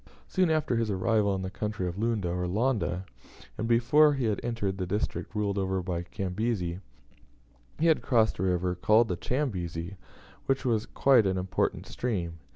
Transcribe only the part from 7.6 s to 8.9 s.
he had crossed a river